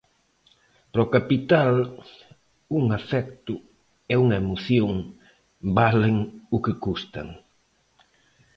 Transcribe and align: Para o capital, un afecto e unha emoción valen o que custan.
Para 0.91 1.05
o 1.05 1.11
capital, 1.15 1.71
un 2.79 2.85
afecto 2.99 3.53
e 4.11 4.13
unha 4.23 4.39
emoción 4.43 4.93
valen 5.77 6.15
o 6.55 6.57
que 6.63 6.73
custan. 6.85 7.27